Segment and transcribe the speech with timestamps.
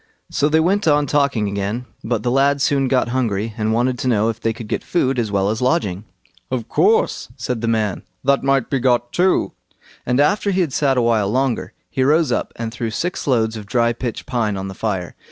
[0.31, 4.07] So they went on talking again, but the lad soon got hungry, and wanted to
[4.07, 6.05] know if they could get food as well as lodging.
[6.49, 9.51] "Of course", said the man, "that might be got too."
[10.03, 13.55] And after he had sat a while longer, he rose up and threw six loads
[13.55, 15.15] of dry pitch pine on the fire.